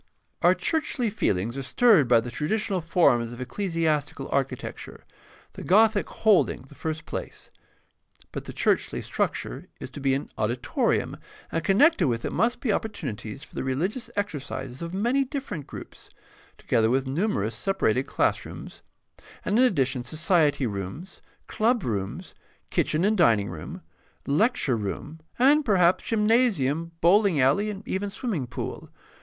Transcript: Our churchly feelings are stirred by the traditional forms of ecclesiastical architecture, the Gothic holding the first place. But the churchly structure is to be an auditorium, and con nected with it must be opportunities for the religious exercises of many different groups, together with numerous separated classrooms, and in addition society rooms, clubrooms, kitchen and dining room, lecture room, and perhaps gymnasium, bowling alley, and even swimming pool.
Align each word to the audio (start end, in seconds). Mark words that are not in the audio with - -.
Our 0.41 0.55
churchly 0.55 1.11
feelings 1.11 1.55
are 1.59 1.61
stirred 1.61 2.07
by 2.07 2.21
the 2.21 2.31
traditional 2.31 2.81
forms 2.81 3.31
of 3.33 3.39
ecclesiastical 3.39 4.27
architecture, 4.31 5.05
the 5.53 5.61
Gothic 5.61 6.09
holding 6.09 6.63
the 6.63 6.73
first 6.73 7.05
place. 7.05 7.51
But 8.31 8.45
the 8.45 8.51
churchly 8.51 9.03
structure 9.03 9.67
is 9.79 9.91
to 9.91 9.99
be 9.99 10.15
an 10.15 10.31
auditorium, 10.39 11.17
and 11.51 11.63
con 11.63 11.75
nected 11.77 12.07
with 12.09 12.25
it 12.25 12.33
must 12.33 12.61
be 12.61 12.73
opportunities 12.73 13.43
for 13.43 13.53
the 13.53 13.63
religious 13.63 14.09
exercises 14.15 14.81
of 14.81 14.91
many 14.91 15.23
different 15.23 15.67
groups, 15.67 16.09
together 16.57 16.89
with 16.89 17.05
numerous 17.05 17.53
separated 17.53 18.07
classrooms, 18.07 18.81
and 19.45 19.59
in 19.59 19.63
addition 19.65 20.03
society 20.03 20.65
rooms, 20.65 21.21
clubrooms, 21.47 22.33
kitchen 22.71 23.05
and 23.05 23.15
dining 23.19 23.51
room, 23.51 23.83
lecture 24.25 24.75
room, 24.77 25.19
and 25.37 25.63
perhaps 25.63 26.03
gymnasium, 26.05 26.91
bowling 27.01 27.39
alley, 27.39 27.69
and 27.69 27.87
even 27.87 28.09
swimming 28.09 28.47
pool. 28.47 28.89